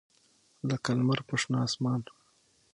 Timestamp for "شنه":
1.41-1.59